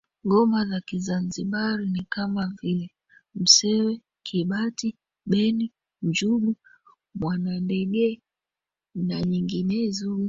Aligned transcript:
Ngoma 0.25 0.65
za 0.65 0.81
kizanzibari 0.81 1.89
ni 1.89 2.05
kama 2.09 2.53
vile 2.61 2.89
Msewe 3.35 4.01
Kibati 4.23 4.95
Beni 5.25 5.71
njugu 6.03 6.55
Mwanandege 7.15 8.21
na 8.95 9.21
nyinginezo 9.21 10.19